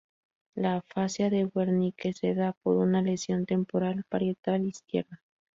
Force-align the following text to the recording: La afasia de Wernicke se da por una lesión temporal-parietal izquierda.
La 0.55 0.77
afasia 0.77 1.29
de 1.29 1.45
Wernicke 1.53 2.11
se 2.11 2.33
da 2.33 2.53
por 2.63 2.77
una 2.77 3.03
lesión 3.03 3.45
temporal-parietal 3.45 4.65
izquierda. 4.65 5.21